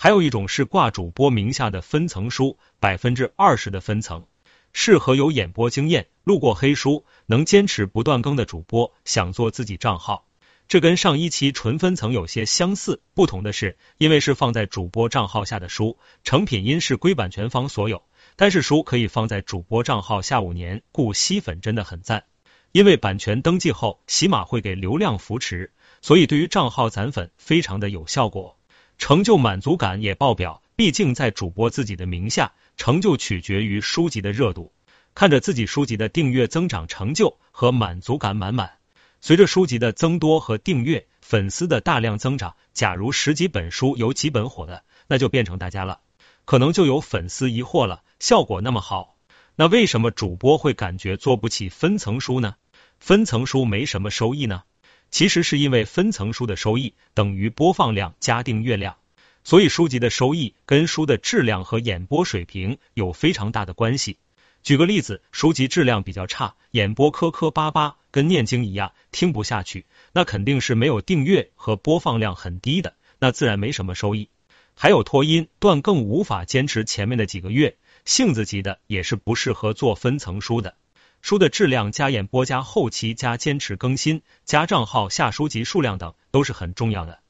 [0.00, 4.24] 还有一种是挂主播名下的分层书，百分之二十的分层，
[4.72, 10.24] 适合有演播经验、录过黑书、能坚持不断更的主播，想做自己账号。
[10.68, 18.04] 这跟上一期纯分层有些相似，不同的是，因为是放在主播账号下的书，成品音是归版权方所有，
[18.36, 22.22] 但是书可以放在主播账号下五年，故吸粉真的很赞。
[22.70, 25.72] 因为版权登记后，起码会给流量扶持，
[26.02, 28.57] 所以对于账号攒粉非常的有效果，
[28.98, 30.62] 成就满足感也爆表。
[30.76, 34.72] 毕竟在主播自己的名下，成就取决于书籍的热度，
[35.14, 38.74] 看着自己书籍的订阅增长，成就和满足感满满。
[39.20, 46.00] 随着书籍的增多和订阅，粉丝的大量增长，假如十几本书有几本火的，那就变成大家了。
[46.44, 49.16] 可能就有粉丝疑惑了，效果那么好，
[49.56, 52.54] 那为什么主播会感觉做不起分层书呢？
[53.00, 54.62] 分层书没什么收益呢？
[55.10, 58.96] 其实是因为分层书的收益等于播放量加订阅量，
[59.44, 64.18] 所以书籍的收益跟书的质量和演播水平有非常大的关系。
[64.62, 74.28] 举个例子，书籍质量比较差，演播磕磕巴巴，跟念经一样，听不下去，那肯定是没有订阅和播放量很低的，那自然没什么收益。
[74.74, 80.74] 还有拖音断，更无法坚持前面的几个月，性子急的也是不适合做分层书的。
[81.20, 87.20] 书的质量加演播加后期加坚持更新加账号下书籍数量等都是很重要的。